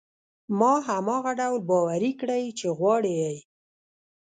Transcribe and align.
هغه 0.59 0.81
هماغه 0.87 1.31
ډول 1.39 1.61
باوري 1.69 2.11
کړئ 2.21 2.43
چې 2.59 2.67
غواړي 2.77 3.13
يې. 3.23 3.35